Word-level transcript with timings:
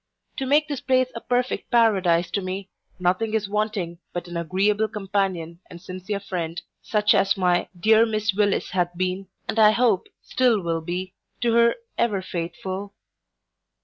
To 0.37 0.47
make 0.47 0.67
this 0.67 0.81
place 0.81 1.09
a 1.13 1.21
perfect 1.21 1.69
paradise 1.69 2.31
to 2.31 2.41
me, 2.41 2.69
nothing 2.97 3.35
is 3.35 3.47
wanting 3.47 3.99
but 4.13 4.27
an 4.27 4.35
agreeable 4.35 4.87
companion 4.87 5.59
and 5.69 5.79
sincere 5.79 6.19
friend; 6.19 6.59
such 6.81 7.13
as 7.13 7.37
my 7.37 7.69
dear 7.79 8.07
miss 8.07 8.33
Willis 8.33 8.71
hath 8.71 8.97
been, 8.97 9.27
and 9.47 9.59
I 9.59 9.69
hope 9.69 10.07
still 10.23 10.59
will 10.59 10.81
be, 10.81 11.13
to 11.41 11.53
her 11.53 11.75
ever 11.99 12.23
faithful. 12.23 12.95